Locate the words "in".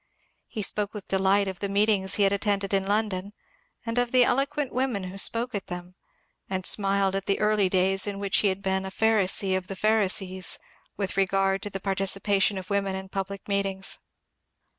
2.73-2.87, 8.07-8.17, 12.95-13.09